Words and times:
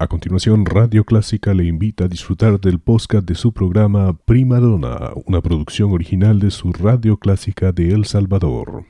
A 0.00 0.06
continuación, 0.06 0.64
Radio 0.64 1.02
Clásica 1.02 1.52
le 1.54 1.64
invita 1.64 2.04
a 2.04 2.08
disfrutar 2.08 2.60
del 2.60 2.78
podcast 2.78 3.26
de 3.26 3.34
su 3.34 3.52
programa 3.52 4.16
Prima 4.16 4.60
Donna, 4.60 5.10
una 5.26 5.40
producción 5.40 5.90
original 5.90 6.38
de 6.38 6.52
su 6.52 6.72
Radio 6.72 7.16
Clásica 7.16 7.72
de 7.72 7.90
El 7.90 8.04
Salvador. 8.04 8.84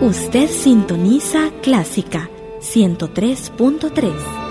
Usted 0.00 0.48
sintoniza 0.48 1.50
Clásica 1.60 2.30
103.3. 2.62 4.45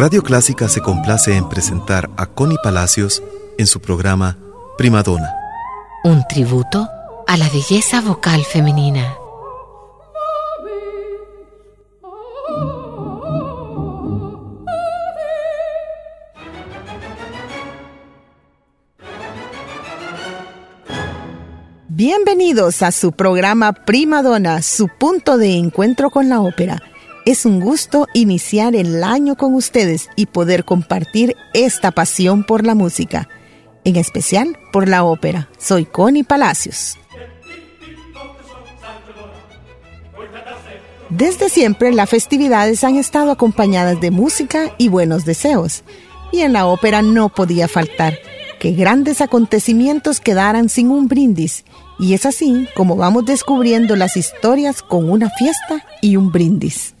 Radio 0.00 0.22
Clásica 0.22 0.66
se 0.70 0.80
complace 0.80 1.36
en 1.36 1.46
presentar 1.46 2.08
a 2.16 2.24
Connie 2.24 2.56
Palacios 2.62 3.22
en 3.58 3.66
su 3.66 3.80
programa 3.80 4.38
Primadona. 4.78 5.30
Un 6.04 6.26
tributo 6.26 6.88
a 7.26 7.36
la 7.36 7.46
belleza 7.50 8.00
vocal 8.00 8.42
femenina. 8.46 9.14
Bienvenidos 21.88 22.80
a 22.80 22.90
su 22.90 23.12
programa 23.12 23.74
Primadona, 23.74 24.62
su 24.62 24.88
punto 24.88 25.36
de 25.36 25.58
encuentro 25.58 26.08
con 26.08 26.30
la 26.30 26.40
ópera 26.40 26.80
es 27.26 27.44
un 27.44 27.60
gusto 27.60 28.06
iniciar 28.14 28.74
el 28.74 29.04
año 29.04 29.36
con 29.36 29.54
ustedes 29.54 30.08
y 30.16 30.26
poder 30.26 30.64
compartir 30.64 31.36
esta 31.54 31.90
pasión 31.90 32.44
por 32.44 32.64
la 32.64 32.74
música, 32.74 33.28
en 33.84 33.96
especial 33.96 34.56
por 34.72 34.88
la 34.88 35.04
ópera. 35.04 35.48
Soy 35.58 35.84
Connie 35.84 36.24
Palacios. 36.24 36.96
Desde 41.10 41.48
siempre 41.48 41.92
las 41.92 42.08
festividades 42.08 42.84
han 42.84 42.96
estado 42.96 43.32
acompañadas 43.32 44.00
de 44.00 44.12
música 44.12 44.74
y 44.78 44.88
buenos 44.88 45.24
deseos, 45.24 45.82
y 46.30 46.40
en 46.40 46.52
la 46.52 46.66
ópera 46.66 47.02
no 47.02 47.28
podía 47.28 47.66
faltar 47.66 48.18
que 48.60 48.72
grandes 48.72 49.20
acontecimientos 49.20 50.20
quedaran 50.20 50.68
sin 50.68 50.90
un 50.90 51.08
brindis, 51.08 51.64
y 51.98 52.14
es 52.14 52.26
así 52.26 52.68
como 52.76 52.94
vamos 52.94 53.24
descubriendo 53.24 53.96
las 53.96 54.16
historias 54.16 54.82
con 54.82 55.10
una 55.10 55.30
fiesta 55.30 55.84
y 56.00 56.16
un 56.16 56.30
brindis. 56.30 56.94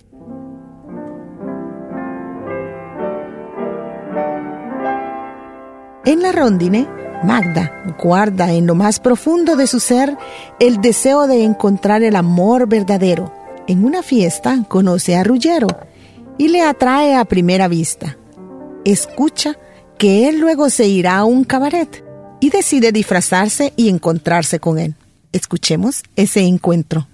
En 6.06 6.22
la 6.22 6.32
rondine, 6.32 6.88
Magda 7.22 7.94
guarda 8.02 8.52
en 8.54 8.66
lo 8.66 8.74
más 8.74 9.00
profundo 9.00 9.54
de 9.56 9.66
su 9.66 9.80
ser 9.80 10.16
el 10.58 10.80
deseo 10.80 11.26
de 11.26 11.44
encontrar 11.44 12.02
el 12.02 12.16
amor 12.16 12.66
verdadero. 12.66 13.30
En 13.66 13.84
una 13.84 14.02
fiesta 14.02 14.64
conoce 14.66 15.16
a 15.16 15.24
Ruggiero 15.24 15.68
y 16.38 16.48
le 16.48 16.62
atrae 16.62 17.14
a 17.14 17.26
primera 17.26 17.68
vista. 17.68 18.16
Escucha 18.86 19.58
que 19.98 20.28
él 20.28 20.40
luego 20.40 20.70
se 20.70 20.88
irá 20.88 21.18
a 21.18 21.24
un 21.24 21.44
cabaret 21.44 22.02
y 22.40 22.48
decide 22.48 22.92
disfrazarse 22.92 23.74
y 23.76 23.90
encontrarse 23.90 24.58
con 24.58 24.78
él. 24.78 24.94
Escuchemos 25.32 26.02
ese 26.16 26.40
encuentro. 26.40 27.06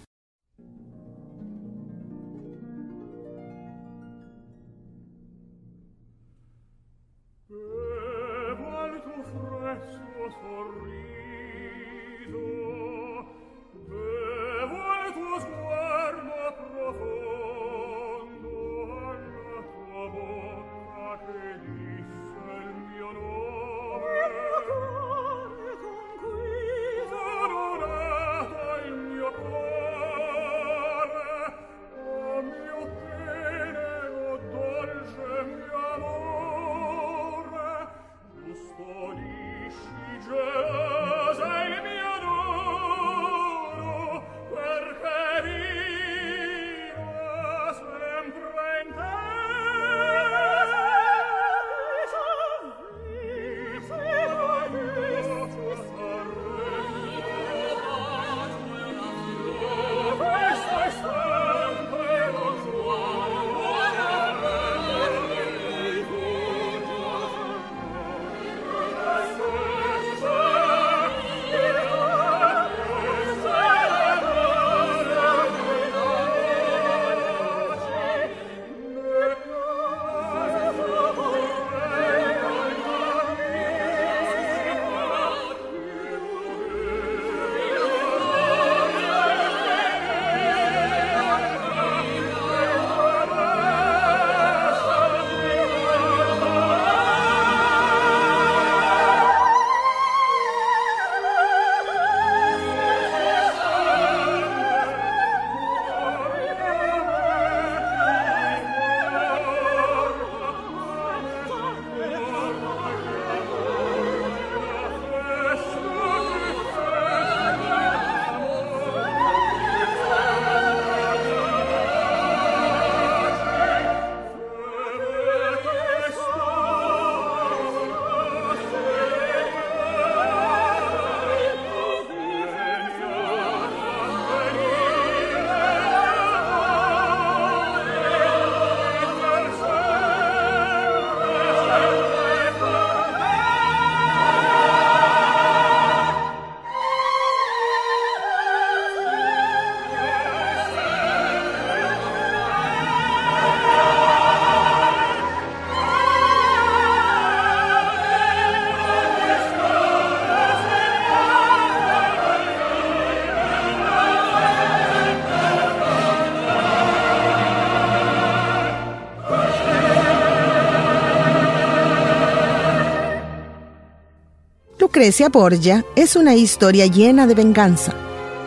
Lucrecia 174.97 175.29
Borgia 175.29 175.85
es 175.95 176.17
una 176.17 176.35
historia 176.37 176.87
llena 176.87 177.27
de 177.27 177.35
venganza. 177.35 177.93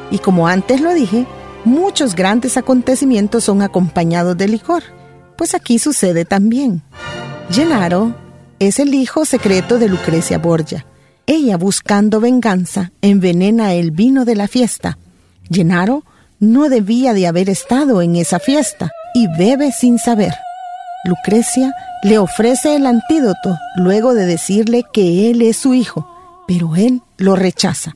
Y 0.10 0.18
como 0.18 0.48
antes 0.48 0.81
lo 0.81 0.96
dije, 0.96 1.28
muchos 1.63 2.16
grandes 2.16 2.57
acontecimientos 2.57 3.44
son 3.44 3.62
acompañados 3.62 4.36
de 4.36 4.48
licor. 4.48 4.81
Pues 5.38 5.54
aquí 5.54 5.78
sucede 5.78 6.25
también. 6.25 6.81
Gennaro 7.51 8.16
es 8.57 8.80
el 8.80 8.96
hijo 8.96 9.25
secreto 9.25 9.78
de 9.78 9.90
Lucrecia 9.90 10.40
Borgia. 10.40 10.88
Ella, 11.28 11.56
buscando 11.56 12.19
venganza, 12.19 12.94
envenena 13.04 13.74
el 13.74 13.92
vino 13.92 14.25
de 14.25 14.36
la 14.36 14.48
fiesta. 14.48 14.98
Gennaro 15.52 16.04
no 16.40 16.68
debía 16.68 17.13
de 17.13 17.28
haber 17.28 17.52
estado 17.52 18.02
en 18.02 18.16
esa 18.16 18.40
fiesta 18.40 18.90
y 19.13 19.28
bebe 19.38 19.72
sin 19.72 20.00
saber. 20.00 20.34
Lucrecia 21.04 21.75
le 22.02 22.18
ofrece 22.18 22.75
el 22.75 22.88
antídoto 22.88 23.56
luego 23.75 24.16
de 24.16 24.25
decirle 24.25 24.84
que 24.92 25.30
él 25.30 25.44
es 25.44 25.56
su 25.56 25.75
hijo, 25.75 26.10
pero 26.50 26.75
él 26.75 27.04
lo 27.19 27.36
rechaza. 27.36 27.96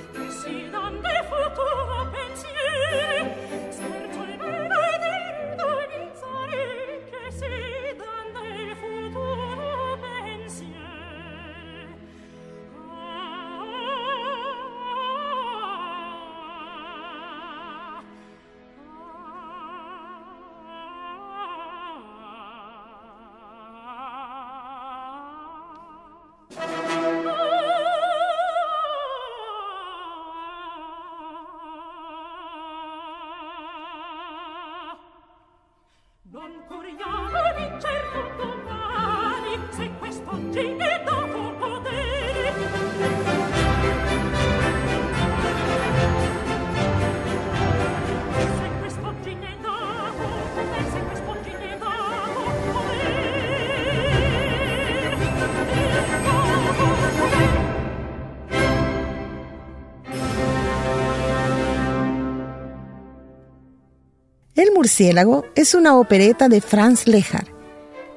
murciélago 64.81 65.45
es 65.53 65.75
una 65.75 65.95
opereta 65.95 66.49
de 66.49 66.59
Franz 66.59 67.05
Lehar, 67.05 67.45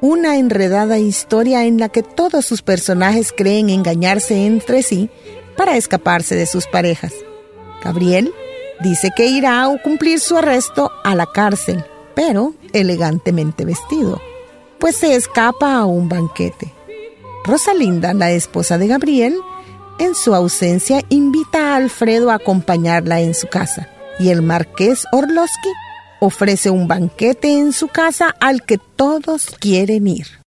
una 0.01 0.39
enredada 0.39 0.99
historia 0.99 1.67
en 1.67 1.79
la 1.79 1.91
que 1.91 2.03
todos 2.03 2.47
sus 2.47 2.63
personajes 2.63 3.35
creen 3.37 3.69
engañarse 3.69 4.47
entre 4.47 4.83
sí 4.83 5.11
para 5.59 5.77
escaparse 5.77 6.37
de 6.37 6.47
sus 6.47 6.67
parejas. 6.67 7.13
Gabriel 7.83 8.33
dice 8.81 9.11
que 9.15 9.27
irá 9.27 9.63
a 9.63 9.83
cumplir 9.83 10.21
su 10.21 10.39
arresto 10.39 10.91
a 11.05 11.15
la 11.15 11.27
cárcel, 11.27 11.85
pero 12.15 12.55
elegantemente 12.73 13.67
vestido, 13.67 14.23
pues 14.79 14.97
se 14.97 15.17
escapa 15.17 15.77
a 15.77 15.85
un 15.85 16.09
banquete. 16.09 16.73
Rosalinda, 17.45 18.15
la 18.15 18.31
esposa 18.31 18.79
de 18.79 18.87
Gabriel, 18.87 19.37
en 19.99 20.15
su 20.15 20.35
ausencia 20.35 21.03
invita 21.11 21.75
a 21.75 21.77
Alfredo 21.77 22.31
a 22.31 22.37
acompañarla 22.37 23.21
en 23.21 23.35
su 23.35 23.49
casa, 23.49 23.91
y 24.19 24.31
el 24.31 24.41
marqués 24.41 25.05
Orlowski 25.13 25.69
ofrece 26.25 26.71
un 26.71 26.89
banquete 26.89 27.59
en 27.59 27.73
su 27.73 27.89
casa 27.89 28.35
al 28.41 28.63
que 28.63 28.79
todos 28.79 29.47
quieren 29.61 30.07
ir. 30.07 30.44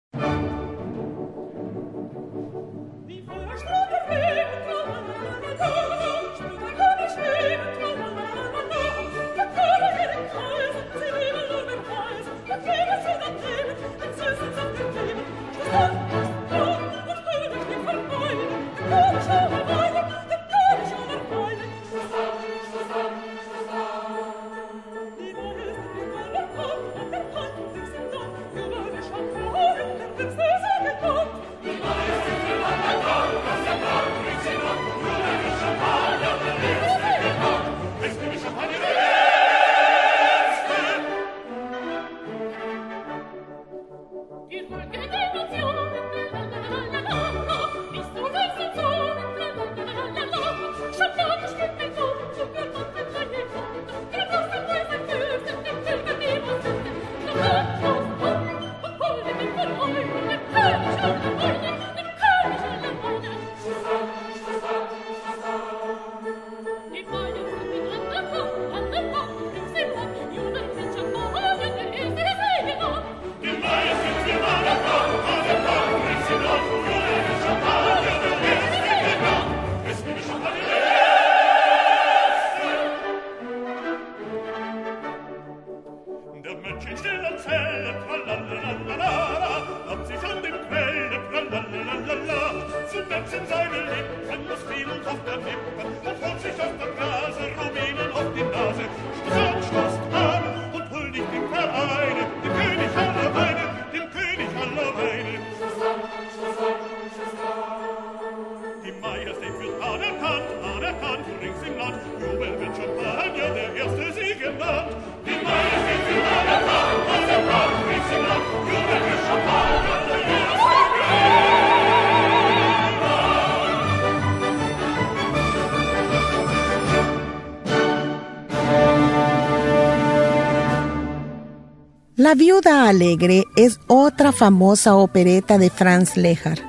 La 132.32 132.36
viuda 132.36 132.88
alegre 132.88 133.46
es 133.56 133.78
otra 133.88 134.32
famosa 134.32 134.96
opereta 134.96 135.58
de 135.58 135.68
Franz 135.68 136.16
Lehar. 136.16 136.60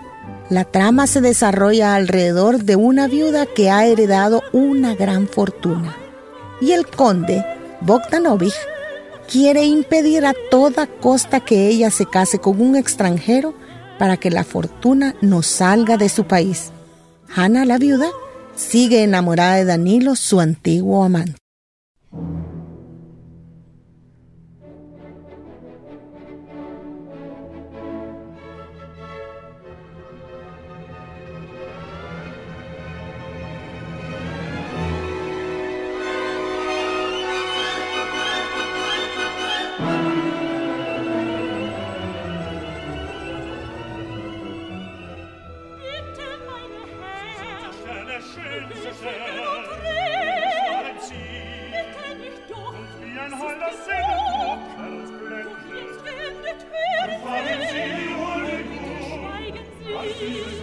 La 0.50 0.66
trama 0.66 1.08
se 1.08 1.22
desarrolla 1.22 1.96
alrededor 1.96 2.66
de 2.66 2.76
una 2.76 3.08
viuda 3.08 3.46
que 3.46 3.72
ha 3.72 3.86
heredado 3.86 4.42
una 4.52 4.94
gran 4.94 5.26
fortuna. 5.26 5.96
Y 6.60 6.74
el 6.74 6.86
conde, 6.86 7.46
Bogdanovich, 7.80 8.54
quiere 9.32 9.64
impedir 9.64 10.26
a 10.26 10.34
toda 10.52 10.86
costa 10.86 11.40
que 11.40 11.70
ella 11.70 11.92
se 11.92 12.08
case 12.08 12.40
con 12.40 12.60
un 12.60 12.76
extranjero 12.76 13.54
para 13.98 14.18
que 14.18 14.32
la 14.32 14.44
fortuna 14.44 15.16
no 15.22 15.44
salga 15.44 15.96
de 15.96 16.10
su 16.10 16.26
país. 16.26 16.74
Hanna, 17.34 17.64
la 17.64 17.78
viuda, 17.78 18.10
sigue 18.58 19.04
enamorada 19.04 19.56
de 19.56 19.64
Danilo, 19.64 20.18
su 20.18 20.42
antiguo 20.42 21.06
amante. 21.06 21.43
Una 60.22 60.63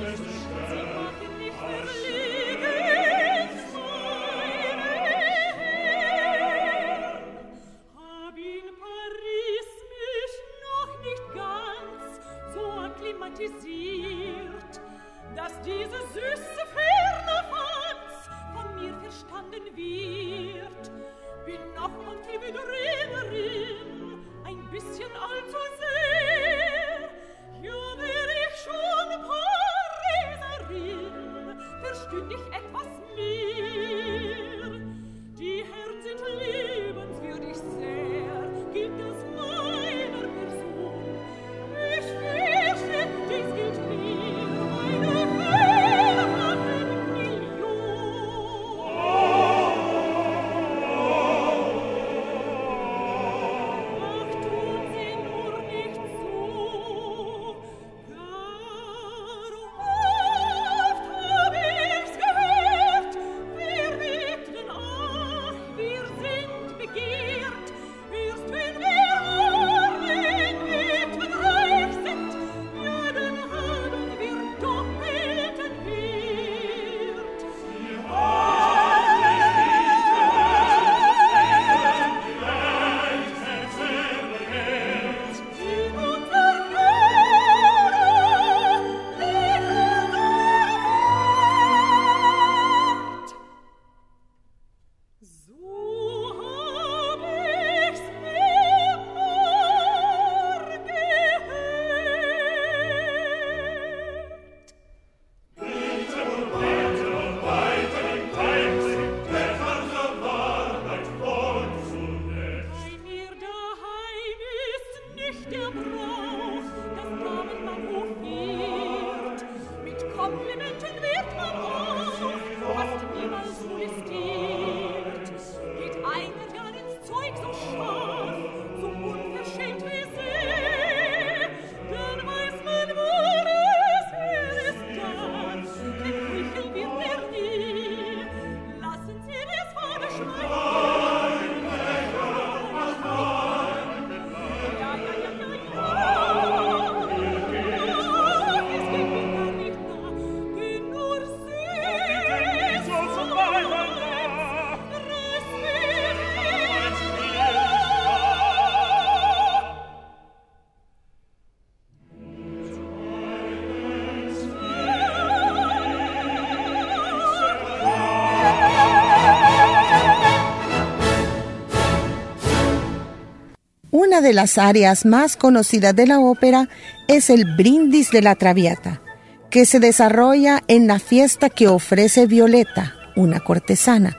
de 174.31 174.35
las 174.35 174.59
áreas 174.59 175.07
más 175.07 175.37
conocidas 175.37 175.97
de 175.97 176.07
la 176.07 176.21
ópera 176.21 176.69
es 177.09 177.31
el 177.31 177.57
Brindis 177.57 178.13
de 178.13 178.23
la 178.23 178.37
Traviata, 178.37 179.03
que 179.51 179.67
se 179.67 179.81
desarrolla 179.81 180.63
en 180.69 180.87
la 180.87 181.01
fiesta 181.01 181.51
que 181.51 181.67
ofrece 181.67 182.29
Violeta, 182.29 182.95
una 183.17 183.41
cortesana, 183.41 184.17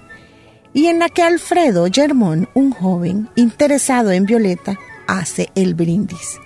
y 0.73 0.87
en 0.87 0.99
la 0.99 1.07
que 1.07 1.23
Alfredo 1.23 1.87
Germón, 1.89 2.49
un 2.55 2.71
joven 2.71 3.29
interesado 3.37 4.11
en 4.11 4.25
Violeta, 4.25 4.77
hace 5.07 5.47
el 5.55 5.75
brindis. 5.75 6.41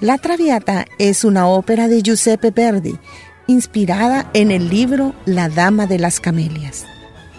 La 0.00 0.16
Traviata 0.16 0.86
es 0.98 1.24
una 1.24 1.46
ópera 1.46 1.88
de 1.88 2.00
Giuseppe 2.00 2.52
Verdi, 2.52 2.98
inspirada 3.46 4.30
en 4.32 4.50
el 4.50 4.70
libro 4.70 5.14
La 5.26 5.50
Dama 5.50 5.86
de 5.86 5.98
las 5.98 6.20
Camelias. 6.20 6.86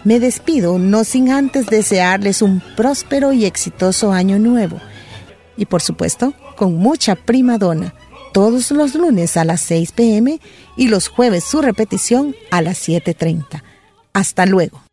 Me 0.04 0.20
despido 0.20 0.78
no 0.78 1.02
sin 1.02 1.32
antes 1.32 1.66
desearles 1.66 2.40
un 2.40 2.62
próspero 2.76 3.32
y 3.32 3.46
exitoso 3.46 4.12
año 4.12 4.38
nuevo. 4.38 4.80
Y 5.56 5.66
por 5.66 5.82
supuesto, 5.82 6.34
con 6.56 6.76
mucha 6.76 7.14
primadona, 7.14 7.94
todos 8.32 8.70
los 8.70 8.94
lunes 8.94 9.36
a 9.36 9.44
las 9.44 9.60
6 9.62 9.92
pm 9.92 10.40
y 10.76 10.88
los 10.88 11.08
jueves 11.08 11.44
su 11.44 11.62
repetición 11.62 12.34
a 12.50 12.62
las 12.62 12.86
7.30. 12.86 13.62
Hasta 14.12 14.46
luego. 14.46 14.85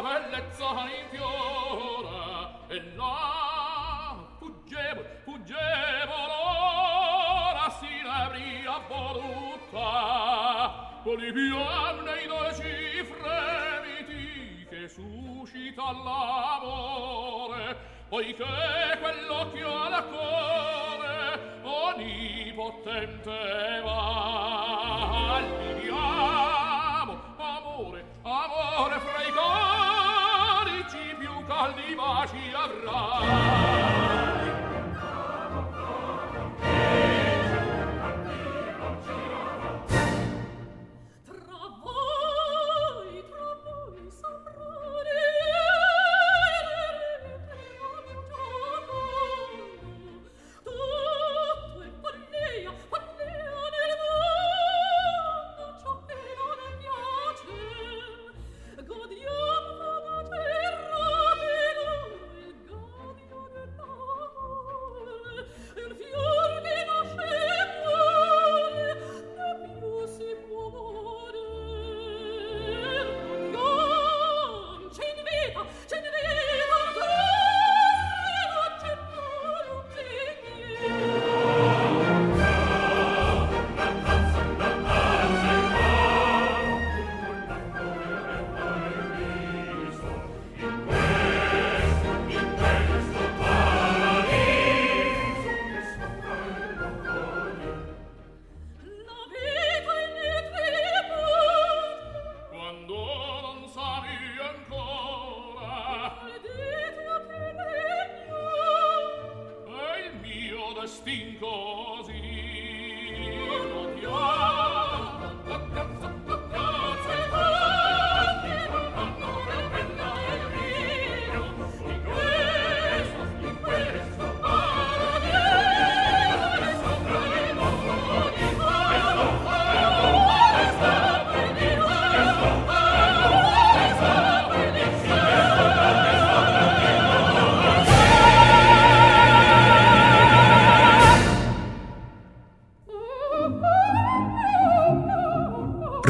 la 0.00 0.20
bellezza 0.20 0.88
infiora 1.02 2.58
e 2.68 2.82
là 2.96 4.16
fuggevo, 4.38 5.04
fuggevo 5.24 6.14
l'ora 6.30 7.70
si 7.78 8.02
l'avria 8.02 8.80
voluta. 8.88 9.88
Oliviarne 11.04 12.22
i 12.22 12.26
dolci 12.26 13.04
fremiti 13.04 14.66
che 14.68 14.88
suscita 14.88 15.92
l'amore 15.92 17.76
poiché 18.08 18.98
quell'occhio 19.00 19.82
al 19.82 20.08
cuore 20.08 21.40
onnipotente 21.62 23.38
va. 23.84 24.59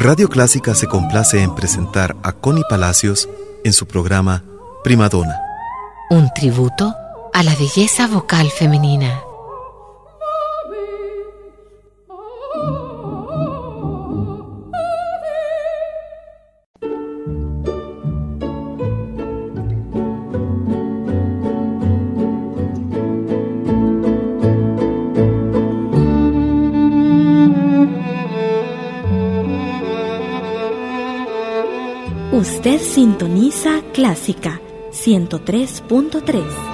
Radio 0.02 0.30
Clásica 0.30 0.74
se 0.74 0.86
complace 0.86 1.42
en 1.42 1.54
presentar 1.54 2.16
a 2.22 2.32
Connie 2.32 2.64
Palacios 2.70 3.28
en 3.64 3.74
su 3.74 3.84
programa 3.84 4.42
Primadona. 4.82 5.38
Un 6.08 6.32
tributo 6.32 6.94
a 7.34 7.42
la 7.42 7.54
belleza 7.54 8.06
vocal 8.06 8.50
femenina. 8.50 9.20
Usted 32.50 32.80
sintoniza 32.80 33.80
Clásica 33.92 34.60
103.3. 34.90 36.69